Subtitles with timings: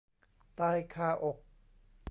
[0.59, 1.37] ตายคาอก